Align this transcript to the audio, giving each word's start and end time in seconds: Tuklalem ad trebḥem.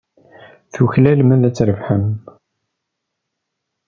Tuklalem 0.73 1.29
ad 1.35 1.53
trebḥem. 1.57 2.05